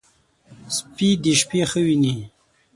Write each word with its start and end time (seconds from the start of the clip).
سپي 0.75 1.09
د 1.23 1.25
شپې 1.39 1.61
ښه 1.69 1.79
ویني. 1.85 2.15